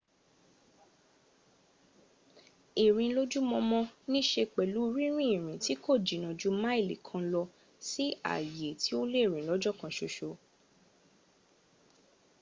[2.85, 3.79] ìrìn lójúmọmọ
[4.11, 7.43] nííṣe pẹ̀lú rínrin ìrìn tí kò jìnnà ju máìlì kan lọ
[7.87, 10.29] sí ààyè tí ó lè rìn lọ́jọ́ kan ṣoṣo